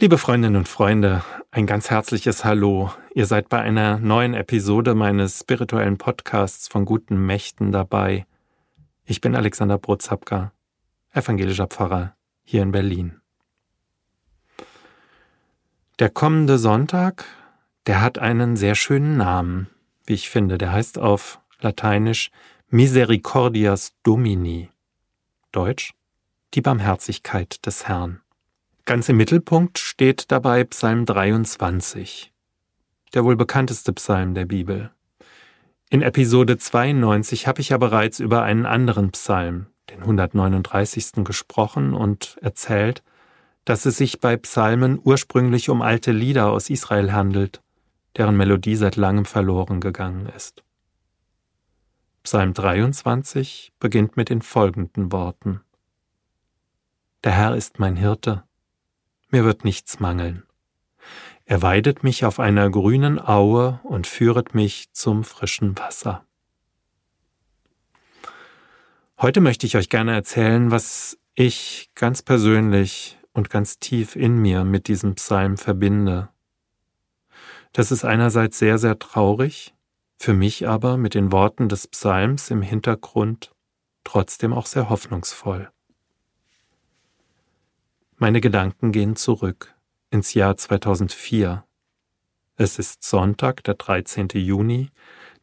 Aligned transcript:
Liebe 0.00 0.16
Freundinnen 0.16 0.56
und 0.56 0.66
Freunde, 0.66 1.22
ein 1.50 1.66
ganz 1.66 1.90
herzliches 1.90 2.42
Hallo. 2.42 2.90
Ihr 3.14 3.26
seid 3.26 3.50
bei 3.50 3.60
einer 3.60 3.98
neuen 3.98 4.32
Episode 4.32 4.94
meines 4.94 5.40
spirituellen 5.40 5.98
Podcasts 5.98 6.68
von 6.68 6.86
guten 6.86 7.26
Mächten 7.26 7.70
dabei. 7.70 8.24
Ich 9.04 9.20
bin 9.20 9.36
Alexander 9.36 9.76
Brotzapka, 9.76 10.52
evangelischer 11.12 11.66
Pfarrer 11.66 12.16
hier 12.44 12.62
in 12.62 12.72
Berlin. 12.72 13.20
Der 15.98 16.08
kommende 16.08 16.56
Sonntag, 16.56 17.26
der 17.84 18.00
hat 18.00 18.18
einen 18.18 18.56
sehr 18.56 18.76
schönen 18.76 19.18
Namen, 19.18 19.68
wie 20.06 20.14
ich 20.14 20.30
finde. 20.30 20.56
Der 20.56 20.72
heißt 20.72 20.98
auf 20.98 21.40
Lateinisch 21.60 22.30
Misericordias 22.70 23.92
Domini. 24.02 24.70
Deutsch 25.52 25.92
die 26.54 26.62
Barmherzigkeit 26.62 27.66
des 27.66 27.86
Herrn. 27.86 28.22
Ganz 28.90 29.08
im 29.08 29.18
Mittelpunkt 29.18 29.78
steht 29.78 30.32
dabei 30.32 30.64
Psalm 30.64 31.06
23, 31.06 32.32
der 33.14 33.24
wohl 33.24 33.36
bekannteste 33.36 33.92
Psalm 33.92 34.34
der 34.34 34.46
Bibel. 34.46 34.90
In 35.90 36.02
Episode 36.02 36.58
92 36.58 37.46
habe 37.46 37.60
ich 37.60 37.68
ja 37.68 37.78
bereits 37.78 38.18
über 38.18 38.42
einen 38.42 38.66
anderen 38.66 39.12
Psalm, 39.12 39.66
den 39.90 40.00
139. 40.00 41.22
gesprochen 41.22 41.94
und 41.94 42.36
erzählt, 42.42 43.04
dass 43.64 43.86
es 43.86 43.96
sich 43.96 44.18
bei 44.18 44.36
Psalmen 44.36 44.98
ursprünglich 45.00 45.68
um 45.68 45.82
alte 45.82 46.10
Lieder 46.10 46.50
aus 46.50 46.68
Israel 46.68 47.12
handelt, 47.12 47.62
deren 48.16 48.36
Melodie 48.36 48.74
seit 48.74 48.96
langem 48.96 49.24
verloren 49.24 49.80
gegangen 49.80 50.26
ist. 50.34 50.64
Psalm 52.24 52.54
23 52.54 53.72
beginnt 53.78 54.16
mit 54.16 54.30
den 54.30 54.42
folgenden 54.42 55.12
Worten. 55.12 55.60
Der 57.22 57.30
Herr 57.30 57.54
ist 57.54 57.78
mein 57.78 57.94
Hirte, 57.94 58.42
mir 59.32 59.44
wird 59.44 59.64
nichts 59.64 60.00
mangeln. 60.00 60.44
Er 61.44 61.62
weidet 61.62 62.04
mich 62.04 62.24
auf 62.24 62.38
einer 62.38 62.70
grünen 62.70 63.18
Aue 63.18 63.80
und 63.82 64.06
führet 64.06 64.54
mich 64.54 64.92
zum 64.92 65.24
frischen 65.24 65.76
Wasser. 65.78 66.24
Heute 69.18 69.40
möchte 69.40 69.66
ich 69.66 69.76
euch 69.76 69.88
gerne 69.88 70.14
erzählen, 70.14 70.70
was 70.70 71.18
ich 71.34 71.90
ganz 71.94 72.22
persönlich 72.22 73.18
und 73.32 73.50
ganz 73.50 73.78
tief 73.78 74.16
in 74.16 74.38
mir 74.38 74.64
mit 74.64 74.88
diesem 74.88 75.14
Psalm 75.16 75.56
verbinde. 75.56 76.28
Das 77.72 77.92
ist 77.92 78.04
einerseits 78.04 78.58
sehr, 78.58 78.78
sehr 78.78 78.98
traurig, 78.98 79.74
für 80.16 80.34
mich 80.34 80.68
aber 80.68 80.96
mit 80.96 81.14
den 81.14 81.32
Worten 81.32 81.68
des 81.68 81.86
Psalms 81.88 82.50
im 82.50 82.62
Hintergrund 82.62 83.52
trotzdem 84.04 84.52
auch 84.52 84.66
sehr 84.66 84.88
hoffnungsvoll. 84.88 85.70
Meine 88.22 88.42
Gedanken 88.42 88.92
gehen 88.92 89.16
zurück 89.16 89.74
ins 90.10 90.34
Jahr 90.34 90.54
2004. 90.54 91.64
Es 92.56 92.78
ist 92.78 93.02
Sonntag, 93.02 93.64
der 93.64 93.76
13. 93.76 94.28
Juni, 94.34 94.90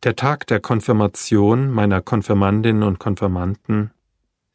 der 0.03 0.15
Tag 0.15 0.45
der 0.45 0.59
Konfirmation 0.59 1.71
meiner 1.71 2.03
Konfirmandinnen 2.03 2.83
und 2.83 2.99
Konfirmanden 2.99 3.89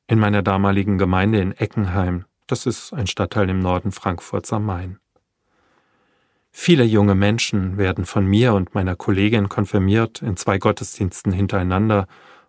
in 0.06 0.20
meiner 0.20 0.44
damaligen 0.44 0.98
Gemeinde 0.98 1.40
in 1.40 1.50
Eckenheim. 1.50 2.26
Das 2.46 2.64
ist 2.64 2.92
ein 2.92 3.08
Stadtteil 3.08 3.50
im 3.50 3.58
Norden 3.58 3.90
Frankfurts 3.90 4.52
am 4.52 4.66
Main. 4.66 5.00
Viele 6.52 6.84
junge 6.84 7.16
Menschen 7.16 7.76
werden 7.76 8.06
von 8.06 8.24
mir 8.24 8.54
und 8.54 8.72
meiner 8.72 8.94
Kollegin 8.94 9.48
konfirmiert 9.48 10.22
in 10.22 10.36
zwei 10.36 10.58
Gottesdiensten 10.58 11.32
hintereinander, 11.32 12.06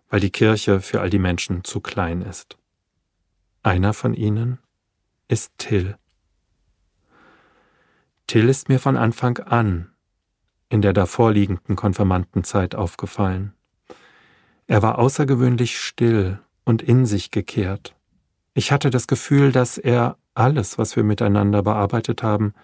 weil 0.08 0.20
die 0.20 0.30
Kirche 0.30 0.80
für 0.80 1.00
all 1.00 1.10
die 1.10 1.18
Menschen 1.18 1.64
zu 1.64 1.80
klein 1.80 2.22
ist. 2.22 2.58
Einer 3.64 3.92
von 3.92 4.14
ihnen 4.14 4.60
ist 5.28 5.52
Till. 5.58 5.96
Till 8.26 8.48
ist 8.48 8.68
mir 8.68 8.78
von 8.78 8.96
Anfang 8.96 9.38
an 9.38 9.90
in 10.68 10.82
der 10.82 10.92
davorliegenden 10.92 11.76
Konfirmandenzeit 11.76 12.74
aufgefallen. 12.74 13.54
Er 14.66 14.82
war 14.82 14.98
außergewöhnlich 14.98 15.78
still 15.78 16.40
und 16.64 16.82
in 16.82 17.06
sich 17.06 17.30
gekehrt. 17.30 17.94
Ich 18.54 18.72
hatte 18.72 18.90
das 18.90 19.06
Gefühl, 19.06 19.52
dass 19.52 19.78
er 19.78 20.16
alles, 20.34 20.78
was 20.78 20.96
wir 20.96 21.04
miteinander 21.04 21.62
bearbeitet 21.62 22.22
haben, 22.22 22.54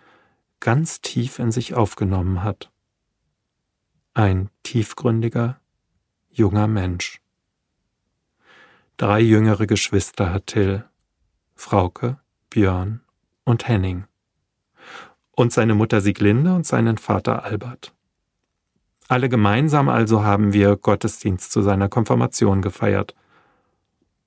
ganz 0.61 1.01
tief 1.01 1.39
in 1.39 1.53
sich 1.53 1.75
aufgenommen 1.75 2.43
hat. 2.43 2.71
Ein 4.15 4.51
tiefgründiger, 4.63 5.61
junger 6.31 6.67
Mensch. 6.67 7.21
Drei 8.97 9.21
jüngere 9.21 9.67
Geschwister 9.67 10.33
hat 10.33 10.49
Till, 10.49 10.85
Frauke, 11.55 12.19
Björn 12.51 13.01
und 13.45 13.69
Henning 13.69 14.05
und 15.31 15.53
seine 15.53 15.75
Mutter 15.75 16.01
Sieglinde 16.01 16.53
und 16.55 16.67
seinen 16.67 16.99
Vater 16.99 17.45
Albert. 17.45 17.95
Alle 19.09 19.29
gemeinsam 19.29 19.89
also 19.89 20.23
haben 20.23 20.53
wir 20.53 20.77
Gottesdienst 20.77 21.51
zu 21.51 21.63
seiner 21.63 21.89
Konfirmation 21.89 22.63
gefeiert. 22.63 23.15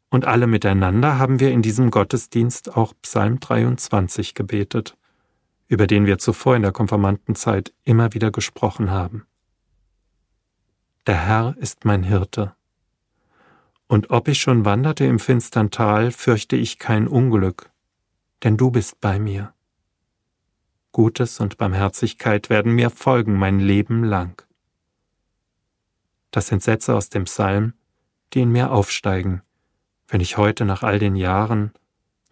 Und 0.10 0.26
alle 0.26 0.48
miteinander 0.48 1.18
haben 1.18 1.40
wir 1.40 1.52
in 1.52 1.62
diesem 1.62 1.90
Gottesdienst 1.90 2.76
auch 2.76 2.94
Psalm 3.02 3.40
23 3.40 4.34
gebetet, 4.34 4.98
über 5.68 5.88
den 5.88 6.06
wir 6.06 6.18
zuvor 6.18 6.56
in 6.56 6.64
der 6.64 6.72
Konfirmandenzeit 6.72 7.74
immer 7.84 8.14
wieder 8.14 8.32
gesprochen 8.32 8.92
haben. 8.92 9.26
Der 11.08 11.16
Herr 11.16 11.56
ist 11.58 11.86
mein 11.86 12.04
Hirte. 12.04 12.54
Und 13.88 14.10
ob 14.10 14.28
ich 14.28 14.40
schon 14.40 14.66
wanderte 14.66 15.06
im 15.06 15.20
finstern 15.20 15.72
Tal, 15.72 16.12
fürchte 16.12 16.56
ich 16.56 16.80
kein 16.80 17.08
Unglück, 17.08 17.70
denn 18.44 18.58
du 18.58 18.72
bist 18.72 19.00
bei 19.02 19.20
mir. 19.20 19.54
Gutes 20.92 21.40
und 21.40 21.58
Barmherzigkeit 21.58 22.50
werden 22.50 22.74
mir 22.74 22.90
folgen 22.90 23.38
mein 23.38 23.59
Leben 23.59 24.04
lang. 24.04 24.46
Das 26.31 26.48
sind 26.48 26.62
Sätze 26.62 26.96
aus 26.96 27.09
dem 27.09 27.24
Psalm, 27.24 27.74
die 28.34 28.42
in 28.42 28.52
mir 28.52 28.72
aufsteigen, 28.72 29.42
wenn 30.08 30.22
ich 30.22 30.38
heute 30.38 30.66
nach 30.66 30.84
all 30.84 31.00
den 31.00 31.16
Jahren 31.16 31.72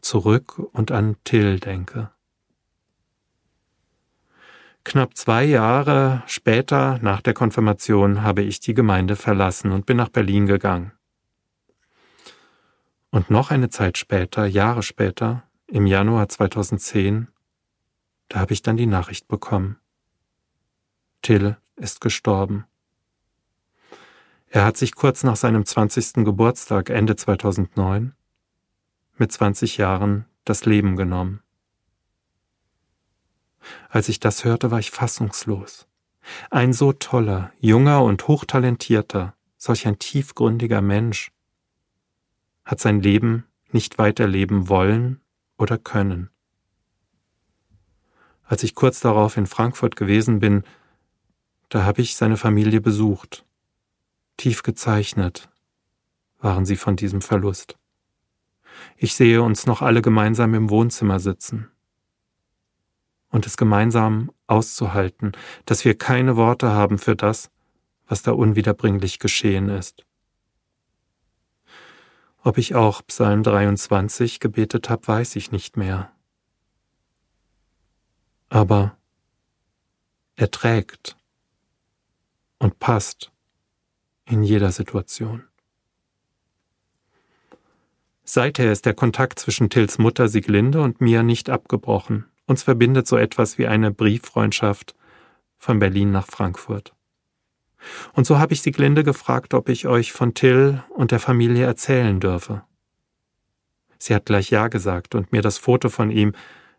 zurück 0.01 0.59
und 0.59 0.91
an 0.91 1.16
Till 1.23 1.59
denke. 1.59 2.11
Knapp 4.83 5.16
zwei 5.16 5.43
Jahre 5.43 6.23
später 6.25 6.97
nach 7.03 7.22
der 7.22 7.35
Konfirmation 7.35 8.23
habe 8.23 8.41
ich 8.41 8.59
die 8.59 8.73
Gemeinde 8.73 9.16
verlassen 9.16 9.72
und 9.72 9.85
bin 9.85 9.97
nach 9.97 10.09
Berlin 10.09 10.47
gegangen. 10.47 10.91
Und 13.11 13.29
noch 13.29 13.51
eine 13.51 13.69
Zeit 13.69 13.99
später, 13.99 14.47
Jahre 14.47 14.81
später, 14.81 15.43
im 15.71 15.87
Januar 15.87 16.27
2010, 16.27 17.29
da 18.27 18.39
habe 18.39 18.53
ich 18.53 18.61
dann 18.61 18.75
die 18.75 18.85
Nachricht 18.85 19.29
bekommen. 19.29 19.77
Till 21.21 21.57
ist 21.77 22.01
gestorben. 22.01 22.65
Er 24.47 24.65
hat 24.65 24.75
sich 24.75 24.95
kurz 24.95 25.23
nach 25.23 25.37
seinem 25.37 25.65
20. 25.65 26.25
Geburtstag 26.25 26.89
Ende 26.89 27.15
2009 27.15 28.13
mit 29.15 29.31
20 29.31 29.77
Jahren 29.77 30.25
das 30.43 30.65
Leben 30.65 30.97
genommen. 30.97 31.41
Als 33.87 34.09
ich 34.09 34.19
das 34.19 34.43
hörte, 34.43 34.71
war 34.71 34.79
ich 34.79 34.91
fassungslos. 34.91 35.87
Ein 36.49 36.73
so 36.73 36.91
toller, 36.91 37.53
junger 37.59 38.03
und 38.03 38.27
hochtalentierter, 38.27 39.35
solch 39.57 39.87
ein 39.87 39.99
tiefgründiger 39.99 40.81
Mensch 40.81 41.31
hat 42.65 42.81
sein 42.81 43.01
Leben 43.01 43.45
nicht 43.71 43.97
weiterleben 43.97 44.67
wollen 44.67 45.20
oder 45.61 45.77
können. 45.77 46.29
Als 48.44 48.63
ich 48.63 48.75
kurz 48.75 48.99
darauf 48.99 49.38
in 49.38 49.45
Frankfurt 49.45 49.95
gewesen 49.95 50.39
bin, 50.39 50.63
da 51.69 51.85
habe 51.85 52.01
ich 52.01 52.16
seine 52.16 52.35
Familie 52.35 52.81
besucht. 52.81 53.45
Tief 54.35 54.63
gezeichnet 54.63 55.49
waren 56.39 56.66
sie 56.66 56.75
von 56.75 56.95
diesem 56.95 57.22
Verlust. 57.22 57.77
Ich 58.97 59.13
sehe 59.13 59.44
uns 59.44 59.67
noch 59.67 59.81
alle 59.81 60.01
gemeinsam 60.01 60.55
im 60.55 60.69
Wohnzimmer 60.69 61.19
sitzen. 61.19 61.69
Und 63.29 63.46
es 63.46 63.55
gemeinsam 63.55 64.31
auszuhalten, 64.47 65.31
dass 65.66 65.85
wir 65.85 65.97
keine 65.97 66.35
Worte 66.35 66.72
haben 66.72 66.97
für 66.97 67.16
das, 67.16 67.52
was 68.08 68.23
da 68.23 68.31
unwiederbringlich 68.31 69.19
geschehen 69.19 69.69
ist. 69.69 70.05
Ob 72.43 72.58
ich 72.58 72.73
auch 72.73 73.05
Psalm 73.05 73.43
23 73.43 74.40
gebetet 74.40 74.90
habe, 74.90 75.08
weiß 75.08 75.35
ich 75.35 75.52
nicht 75.52 75.78
mehr. 75.78 76.11
Aber 78.49 78.97
er 80.35 80.49
trägt 80.49 81.17
und 82.58 82.79
passt 82.79 83.32
in 84.26 84.43
jeder 84.43 84.72
Situation. 84.72 85.43
Seither 88.23 88.72
ist 88.72 88.85
der 88.85 88.94
Kontakt 88.94 89.40
zwischen 89.40 89.70
Tills 89.70 89.97
Mutter 89.97 90.28
Sieglinde 90.28 90.82
und 90.82 90.99
mir 91.02 91.22
nicht 91.22 91.49
abgebrochen. 91.49 92.26
Uns 92.47 92.64
verbindet 92.64 93.08
so 93.08 93.17
etwas 93.17 93.58
wie 93.58 93.67
eine 93.67 93.91
Brieffreundschaft 93.91 94.96
von 95.58 95.79
Berlin 95.79 96.11
nach 96.11 96.28
Frankfurt. 96.28 96.96
Und 98.13 98.25
so 98.25 98.39
habe 98.39 98.53
ich 98.53 98.61
Sieglinde 98.61 99.03
gefragt, 99.03 99.53
ob 99.53 99.69
ich 99.69 99.87
euch 99.87 100.11
von 100.11 100.33
Till 100.33 100.83
und 100.89 101.11
der 101.11 101.19
Familie 101.19 101.66
erzählen 101.66 102.19
dürfe. 102.19 102.63
Sie 103.97 104.16
hat 104.16 104.25
gleich 104.25 104.49
Ja 104.49 104.67
gesagt 104.67 105.16
und 105.16 105.31
mir 105.31 105.41
das 105.41 105.57
Foto 105.57 105.89
von 105.89 106.09
ihm, 106.09 106.33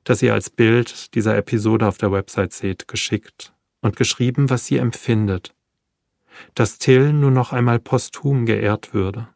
das 0.05 0.23
ihr 0.23 0.35
als 0.35 0.51
Bild 0.51 1.15
dieser 1.15 1.37
Episode 1.37 1.87
auf 1.87 1.99
der 1.99 2.11
Website 2.11 2.53
seht, 2.53 2.89
geschickt 2.89 3.53
und 3.81 3.97
geschrieben, 3.97 4.51
was 4.51 4.67
sie 4.67 4.79
empfindet, 4.79 5.55
dass 6.55 6.79
Till 6.79 7.13
nur 7.13 7.31
noch 7.31 7.53
einmal 7.53 7.79
posthum 7.79 8.47
geehrt 8.47 8.95
würde. 8.95 9.29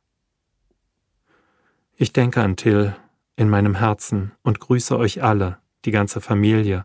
Ich 1.96 2.12
denke 2.12 2.42
an 2.42 2.56
Till 2.56 2.96
in 3.36 3.48
meinem 3.48 3.76
Herzen 3.76 4.32
und 4.42 4.60
grüße 4.60 4.98
euch 4.98 5.22
alle, 5.22 5.58
die 5.84 5.90
ganze 5.90 6.20
Familie, 6.20 6.84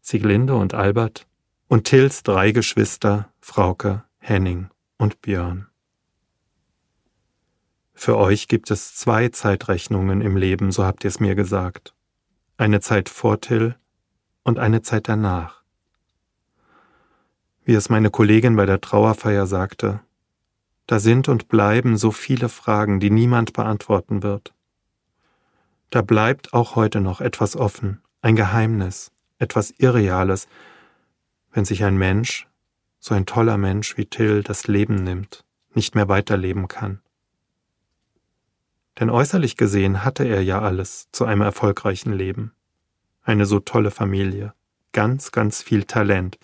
Sieglinde 0.00 0.56
und 0.56 0.74
Albert 0.74 1.26
und 1.72 1.84
Tills 1.84 2.22
drei 2.22 2.52
Geschwister, 2.52 3.32
Frauke, 3.40 4.04
Henning 4.18 4.68
und 4.98 5.22
Björn. 5.22 5.68
Für 7.94 8.18
euch 8.18 8.46
gibt 8.46 8.70
es 8.70 8.94
zwei 8.94 9.30
Zeitrechnungen 9.30 10.20
im 10.20 10.36
Leben, 10.36 10.70
so 10.70 10.84
habt 10.84 11.02
ihr 11.02 11.08
es 11.08 11.18
mir 11.18 11.34
gesagt. 11.34 11.94
Eine 12.58 12.80
Zeit 12.80 13.08
vor 13.08 13.40
Till 13.40 13.74
und 14.42 14.58
eine 14.58 14.82
Zeit 14.82 15.08
danach. 15.08 15.62
Wie 17.64 17.72
es 17.72 17.88
meine 17.88 18.10
Kollegin 18.10 18.54
bei 18.54 18.66
der 18.66 18.82
Trauerfeier 18.82 19.46
sagte, 19.46 20.00
da 20.86 20.98
sind 20.98 21.26
und 21.30 21.48
bleiben 21.48 21.96
so 21.96 22.10
viele 22.10 22.50
Fragen, 22.50 23.00
die 23.00 23.08
niemand 23.08 23.54
beantworten 23.54 24.22
wird. 24.22 24.52
Da 25.88 26.02
bleibt 26.02 26.52
auch 26.52 26.76
heute 26.76 27.00
noch 27.00 27.22
etwas 27.22 27.56
offen, 27.56 28.02
ein 28.20 28.36
Geheimnis, 28.36 29.10
etwas 29.38 29.70
Irreales, 29.70 30.48
wenn 31.52 31.64
sich 31.64 31.84
ein 31.84 31.96
Mensch, 31.96 32.48
so 32.98 33.14
ein 33.14 33.26
toller 33.26 33.58
Mensch 33.58 33.96
wie 33.96 34.06
Till, 34.06 34.42
das 34.42 34.66
Leben 34.66 34.96
nimmt, 34.96 35.44
nicht 35.74 35.94
mehr 35.94 36.08
weiterleben 36.08 36.68
kann. 36.68 37.00
Denn 38.98 39.10
äußerlich 39.10 39.56
gesehen 39.56 40.04
hatte 40.04 40.24
er 40.24 40.42
ja 40.42 40.60
alles 40.60 41.08
zu 41.12 41.24
einem 41.24 41.42
erfolgreichen 41.42 42.12
Leben. 42.12 42.52
Eine 43.22 43.46
so 43.46 43.60
tolle 43.60 43.90
Familie, 43.90 44.54
ganz, 44.92 45.32
ganz 45.32 45.62
viel 45.62 45.84
Talent. 45.84 46.38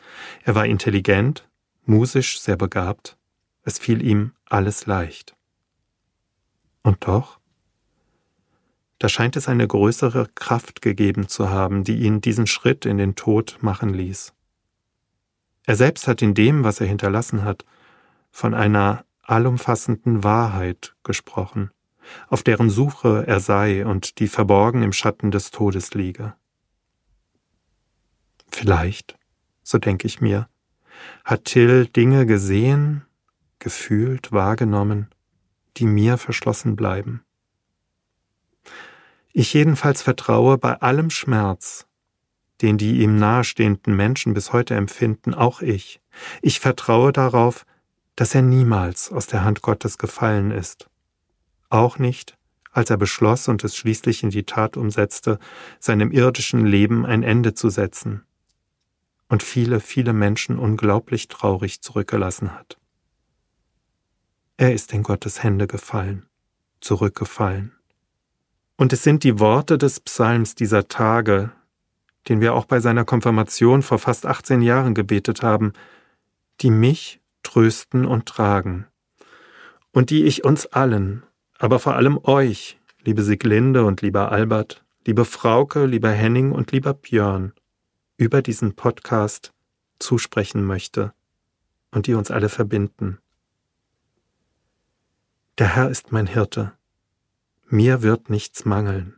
Er 0.44 0.55
war 0.55 0.66
intelligent, 0.66 1.49
musisch 1.84 2.40
sehr 2.40 2.56
begabt. 2.56 3.16
Es 3.62 3.78
fiel 3.78 4.02
ihm 4.02 4.32
alles 4.46 4.87
leicht. 4.87 5.37
Und 6.82 7.06
doch? 7.06 7.38
Da 8.99 9.08
scheint 9.08 9.37
es 9.37 9.49
eine 9.49 9.69
größere 9.69 10.28
Kraft 10.34 10.82
gegeben 10.82 11.28
zu 11.28 11.50
haben, 11.50 11.84
die 11.84 11.99
ihn 11.99 12.20
diesen 12.20 12.46
Schritt 12.46 12.84
in 12.84 12.99
den 12.99 13.14
Tod 13.14 13.58
machen 13.60 13.90
ließ. 13.90 14.32
Er 15.69 15.76
selbst 15.76 16.09
hat 16.09 16.23
in 16.23 16.32
dem, 16.32 16.65
was 16.65 16.81
er 16.81 16.87
hinterlassen 16.87 17.44
hat, 17.44 17.67
von 18.31 18.55
einer 18.55 19.05
allumfassenden 19.20 20.25
Wahrheit 20.25 20.97
gesprochen, 21.03 21.73
auf 22.29 22.43
deren 22.43 22.70
Suche 22.70 23.25
er 23.26 23.38
sei 23.38 23.85
und 23.85 24.19
die 24.19 24.29
verborgen 24.29 24.82
im 24.82 24.94
Schatten 24.94 25.31
des 25.31 25.50
Todes 25.50 25.93
liege. 25.93 26.32
Vielleicht, 28.50 29.19
so 29.62 29.76
denke 29.76 30.06
ich 30.06 30.23
mir, 30.23 30.49
hat 31.23 31.44
Till 31.44 31.85
Dinge 31.85 32.25
gesehen, 32.25 33.05
gefühlt, 33.59 34.32
wahrgenommen, 34.32 35.11
die 35.76 35.85
mir 35.85 36.17
verschlossen 36.17 36.76
bleiben. 36.76 37.25
Ich 39.35 39.53
jedenfalls 39.53 40.00
vertraue 40.00 40.56
bei 40.56 40.81
allem 40.81 41.11
Schmerz, 41.11 41.88
den 42.62 42.78
die 42.78 43.02
ihm 43.02 43.16
nahestehenden 43.16 43.94
Menschen 43.94 44.34
bis 44.34 44.52
heute 44.52 44.75
empfinden, 44.75 45.34
auch 45.34 45.62
ich. 45.62 46.00
Ich 46.43 46.60
vertraue 46.60 47.12
darauf, 47.12 47.64
dass 48.16 48.34
er 48.34 48.43
niemals 48.43 49.12
aus 49.12 49.26
der 49.26 49.44
Hand 49.44 49.62
Gottes 49.62 49.99
gefallen 49.99 50.50
ist 50.50 50.88
auch 51.70 51.99
nicht, 51.99 52.37
als 52.72 52.90
er 52.90 52.96
beschloss 52.96 53.49
und 53.49 53.64
es 53.64 53.76
schließlich 53.76 54.22
in 54.22 54.31
die 54.31 54.44
Tat 54.44 54.76
umsetzte, 54.76 55.38
seinem 55.78 56.12
irdischen 56.12 56.64
Leben 56.64 57.05
ein 57.06 57.22
Ende 57.22 57.55
zu 57.55 57.70
setzen 57.70 58.25
und 59.28 59.43
viele, 59.43 59.81
viele 59.81 60.12
Menschen 60.12 60.58
unglaublich 60.58 61.28
traurig 61.28 61.82
zurückgelassen 61.82 62.55
hat. 62.55 62.78
Er 64.56 64.72
ist 64.72 64.93
in 64.93 65.02
Gottes 65.02 65.43
Hände 65.43 65.66
gefallen, 65.66 66.26
zurückgefallen. 66.81 67.75
Und 68.76 68.93
es 68.93 69.02
sind 69.02 69.25
die 69.25 69.38
Worte 69.38 69.76
des 69.76 70.00
Psalms 70.00 70.55
dieser 70.55 70.88
Tage, 70.88 71.50
den 72.29 72.41
wir 72.41 72.55
auch 72.55 72.65
bei 72.65 72.81
seiner 72.81 73.05
Konfirmation 73.05 73.83
vor 73.83 73.99
fast 73.99 74.27
18 74.27 74.63
Jahren 74.63 74.95
gebetet 74.95 75.43
haben, 75.43 75.73
die 76.61 76.71
mich 76.71 77.21
trösten 77.43 78.05
und 78.05 78.27
tragen 78.27 78.87
und 79.93 80.11
die 80.11 80.25
ich 80.25 80.45
uns 80.45 80.67
allen 80.67 81.23
aber 81.59 81.81
vor 81.81 81.97
allem 81.97 82.19
euch, 82.23 82.79
liebe 83.03 83.23
Siglinde 83.23 83.85
und 83.85 84.01
lieber 84.01 84.31
Albert, 84.31 84.85
liebe 85.05 85.25
Frauke, 85.25 85.87
lieber 85.87 86.11
Henning 86.11 86.53
und 86.53 86.71
lieber 86.71 86.95
Björn, 86.95 87.53
über 88.17 88.43
diesen 88.43 88.75
Podcast 88.75 89.53
zusprechen 89.99 90.65
möchte 90.65 91.13
und 91.91 92.07
die 92.07 92.15
uns 92.15 92.31
alle 92.31 92.49
verbinden. 92.49 93.19
Der 95.59 95.75
Herr 95.75 95.91
ist 95.91 96.13
mein 96.13 96.29
Hirte, 96.29 96.73
mir 97.67 98.03
wird 98.03 98.31
nichts 98.31 98.65
mangeln. 98.65 99.18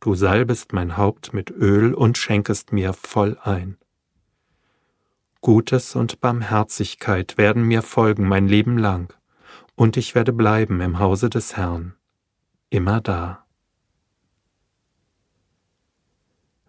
du 0.00 0.14
salbest 0.14 0.72
mein 0.72 0.96
Haupt 0.96 1.32
mit 1.32 1.50
Öl 1.50 1.94
und 1.94 2.18
schenkest 2.18 2.72
mir 2.72 2.92
voll 2.92 3.38
ein. 3.42 3.76
Gutes 5.40 5.94
und 5.94 6.20
Barmherzigkeit 6.20 7.38
werden 7.38 7.62
mir 7.62 7.82
folgen 7.82 8.26
mein 8.26 8.48
Leben 8.48 8.78
lang, 8.78 9.12
und 9.74 9.96
ich 9.96 10.14
werde 10.14 10.32
bleiben 10.32 10.80
im 10.80 10.98
Hause 10.98 11.30
des 11.30 11.56
Herrn, 11.56 11.94
immer 12.70 13.00
da. 13.00 13.44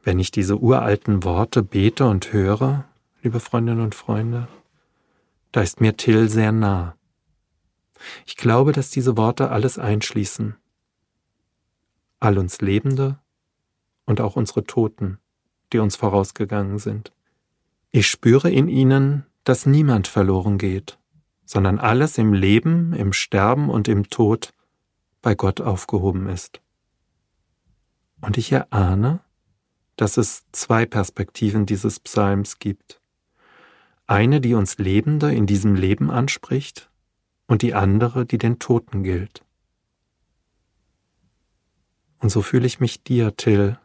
Wenn 0.04 0.20
ich 0.20 0.32
diese 0.32 0.58
uralten 0.58 1.24
Worte 1.24 1.64
bete 1.64 2.06
und 2.06 2.32
höre, 2.32 2.86
liebe 3.24 3.40
Freundinnen 3.40 3.82
und 3.82 3.96
Freunde, 3.96 4.48
da 5.52 5.62
ist 5.62 5.82
mir 5.82 5.98
Till 5.98 6.30
sehr 6.30 6.52
nah. 6.52 6.96
Ich 8.26 8.38
glaube, 8.38 8.74
dass 8.74 8.90
diese 8.90 9.18
Worte 9.18 9.50
alles 9.50 9.80
einschließen. 9.80 10.56
All 12.20 12.38
uns 12.38 12.62
Lebende 12.62 13.20
und 14.06 14.22
auch 14.22 14.36
unsere 14.36 14.64
Toten, 14.64 15.20
die 15.74 15.80
uns 15.80 15.96
vorausgegangen 15.96 16.80
sind. 16.80 17.12
Ich 17.92 18.08
spüre 18.08 18.50
in 18.50 18.68
ihnen, 18.68 19.26
dass 19.44 19.66
niemand 19.66 20.08
verloren 20.08 20.58
geht, 20.58 20.98
sondern 21.46 21.80
alles 21.80 22.18
im 22.18 22.34
Leben, 22.34 22.94
im 22.94 23.14
Sterben 23.14 23.70
und 23.70 23.88
im 23.88 24.10
Tod 24.10 24.54
bei 25.22 25.36
Gott 25.36 25.62
aufgehoben 25.62 26.28
ist. 26.28 26.62
Und 28.22 28.38
ich 28.38 28.52
erahne, 28.52 29.22
dass 29.96 30.18
es 30.18 30.46
zwei 30.52 30.86
Perspektiven 30.86 31.66
dieses 31.66 32.00
Psalms 32.00 32.60
gibt. 32.60 33.02
Eine, 34.06 34.42
die 34.42 34.54
uns 34.54 34.78
Lebende 34.78 35.34
in 35.34 35.46
diesem 35.48 35.76
Leben 35.76 36.10
anspricht, 36.10 36.90
und 37.48 37.62
die 37.62 37.74
andere, 37.74 38.26
die 38.26 38.38
den 38.38 38.60
Toten 38.60 39.04
gilt. 39.04 39.44
Und 42.20 42.30
so 42.30 42.42
fühle 42.42 42.66
ich 42.66 42.80
mich 42.80 43.04
dir, 43.04 43.36
Till, 43.36 43.78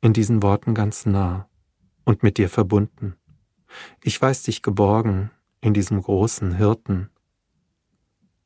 in 0.00 0.12
diesen 0.12 0.42
Worten 0.42 0.74
ganz 0.74 1.06
nah 1.06 1.48
und 2.04 2.22
mit 2.22 2.38
dir 2.38 2.48
verbunden. 2.48 3.16
Ich 4.02 4.20
weiß 4.20 4.44
dich 4.44 4.62
geborgen 4.62 5.30
in 5.60 5.74
diesem 5.74 6.00
großen 6.00 6.54
Hirten. 6.54 7.10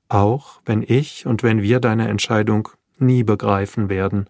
Auch 0.08 0.60
wenn 0.64 0.82
ich 0.82 1.26
und 1.26 1.42
wenn 1.42 1.62
wir 1.62 1.78
deine 1.78 2.08
Entscheidung 2.08 2.68
nie 2.98 3.22
begreifen 3.22 3.88
werden, 3.88 4.28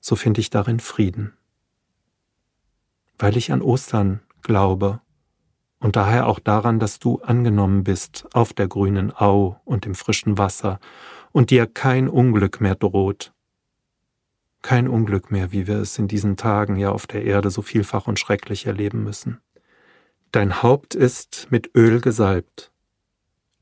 so 0.00 0.16
finde 0.16 0.40
ich 0.40 0.50
darin 0.50 0.80
Frieden. 0.80 1.32
Weil 3.18 3.36
ich 3.36 3.52
an 3.52 3.62
Ostern 3.62 4.20
glaube 4.42 5.00
und 5.80 5.96
daher 5.96 6.26
auch 6.26 6.38
daran, 6.38 6.78
dass 6.78 6.98
du 6.98 7.20
angenommen 7.22 7.84
bist 7.84 8.26
auf 8.34 8.52
der 8.52 8.68
grünen 8.68 9.12
Au 9.16 9.60
und 9.64 9.86
im 9.86 9.94
frischen 9.94 10.38
Wasser 10.38 10.78
und 11.34 11.50
dir 11.50 11.66
kein 11.66 12.08
Unglück 12.08 12.60
mehr 12.60 12.76
droht, 12.76 13.32
kein 14.62 14.86
Unglück 14.86 15.32
mehr, 15.32 15.50
wie 15.50 15.66
wir 15.66 15.78
es 15.78 15.98
in 15.98 16.06
diesen 16.06 16.36
Tagen 16.36 16.76
ja 16.76 16.90
auf 16.90 17.08
der 17.08 17.24
Erde 17.24 17.50
so 17.50 17.60
vielfach 17.60 18.06
und 18.06 18.20
schrecklich 18.20 18.66
erleben 18.66 19.02
müssen. 19.02 19.40
Dein 20.30 20.62
Haupt 20.62 20.94
ist 20.94 21.48
mit 21.50 21.74
Öl 21.74 22.00
gesalbt. 22.00 22.70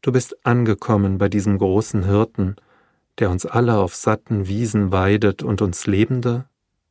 Du 0.02 0.12
bist 0.12 0.44
angekommen 0.44 1.16
bei 1.16 1.30
diesem 1.30 1.56
großen 1.56 2.04
Hirten, 2.04 2.56
der 3.18 3.30
uns 3.30 3.46
alle 3.46 3.78
auf 3.78 3.96
satten 3.96 4.48
Wiesen 4.48 4.92
weidet 4.92 5.42
und 5.42 5.62
uns 5.62 5.86
Lebende 5.86 6.44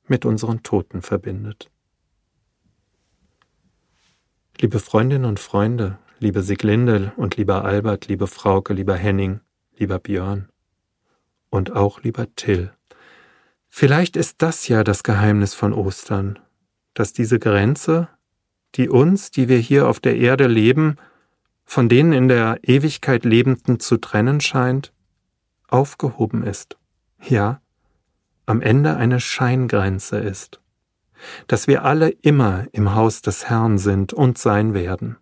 mit 0.08 0.26
unseren 0.26 0.64
Toten 0.64 1.04
verbindet. 1.04 1.70
Liebe 4.60 4.80
Freundinnen 4.80 5.26
und 5.26 5.40
Freunde, 5.40 6.00
liebe 6.18 6.42
Siglinde 6.42 7.14
und 7.18 7.38
lieber 7.38 7.66
Albert, 7.66 8.08
liebe 8.08 8.26
Frauke, 8.26 8.74
lieber 8.74 8.96
Henning, 8.96 9.42
lieber 9.78 10.00
Björn 10.00 10.51
und 11.52 11.76
auch 11.76 12.02
lieber 12.02 12.34
Till. 12.36 12.72
Vielleicht 13.70 14.18
ist 14.18 14.42
das 14.42 14.68
ja 14.68 14.84
das 14.84 15.04
Geheimnis 15.04 15.54
von 15.54 15.74
Ostern, 15.74 16.40
dass 16.96 17.14
diese 17.14 17.38
Grenze, 17.38 18.10
die 18.76 18.90
uns, 18.90 19.30
die 19.30 19.48
wir 19.48 19.60
hier 19.60 19.88
auf 19.88 20.00
der 20.00 20.18
Erde 20.18 20.48
leben, 20.48 20.96
von 21.64 21.88
denen 21.88 22.12
in 22.12 22.28
der 22.28 22.60
Ewigkeit 22.64 23.24
Lebenden 23.24 23.80
zu 23.80 23.98
trennen 23.98 24.42
scheint, 24.42 24.92
aufgehoben 25.68 26.44
ist. 26.44 26.78
Ja, 27.22 27.62
am 28.46 28.62
Ende 28.62 28.98
eine 28.98 29.20
Scheingrenze 29.20 30.18
ist. 30.18 30.60
Dass 31.48 31.68
wir 31.68 31.86
alle 31.86 32.10
immer 32.10 32.66
im 32.72 32.96
Haus 32.96 33.22
des 33.22 33.48
Herrn 33.48 33.78
sind 33.78 34.12
und 34.12 34.38
sein 34.38 34.74
werden. 34.74 35.18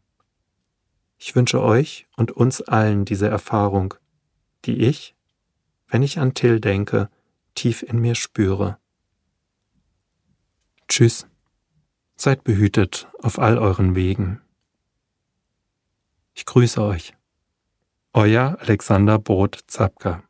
Ich 1.18 1.36
wünsche 1.36 1.62
euch 1.62 2.08
und 2.16 2.32
uns 2.32 2.62
allen 2.62 3.04
diese 3.04 3.28
Erfahrung, 3.28 3.94
die 4.66 4.78
ich, 4.78 5.16
wenn 5.90 6.04
ich 6.04 6.20
an 6.20 6.34
Till 6.34 6.60
denke, 6.60 7.10
tief 7.56 7.84
in 7.84 8.00
mir 8.00 8.16
spüre. 8.16 8.78
Tschüss, 10.88 11.28
seid 12.16 12.44
behütet 12.44 13.08
auf 13.20 13.40
all 13.40 13.58
euren 13.58 13.96
Wegen. 13.96 14.42
Ich 16.34 16.46
grüße 16.46 16.82
euch. 16.82 17.14
Euer 18.14 18.58
Alexander 18.60 19.20
Brot 19.20 19.60
Zapka 19.68 20.29